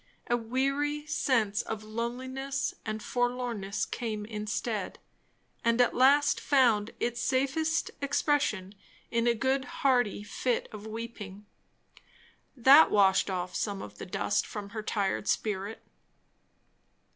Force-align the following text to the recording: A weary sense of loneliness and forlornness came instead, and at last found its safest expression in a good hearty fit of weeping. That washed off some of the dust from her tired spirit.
A 0.31 0.35
weary 0.35 1.05
sense 1.05 1.61
of 1.61 1.83
loneliness 1.83 2.73
and 2.87 3.03
forlornness 3.03 3.85
came 3.85 4.25
instead, 4.25 4.97
and 5.63 5.79
at 5.79 5.93
last 5.93 6.39
found 6.39 6.89
its 6.99 7.21
safest 7.21 7.91
expression 8.01 8.73
in 9.11 9.27
a 9.27 9.35
good 9.35 9.63
hearty 9.85 10.23
fit 10.23 10.67
of 10.71 10.87
weeping. 10.87 11.45
That 12.57 12.89
washed 12.89 13.29
off 13.29 13.53
some 13.53 13.83
of 13.83 13.99
the 13.99 14.07
dust 14.07 14.47
from 14.47 14.69
her 14.69 14.81
tired 14.81 15.27
spirit. 15.27 15.83